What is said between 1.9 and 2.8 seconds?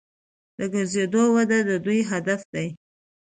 هدف دی.